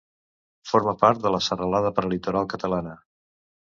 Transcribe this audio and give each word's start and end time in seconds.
Forma 0.71 0.95
part 1.03 1.23
de 1.27 1.33
la 1.37 1.43
Serralada 1.51 1.95
Prelitoral 2.01 2.53
catalana. 2.59 3.01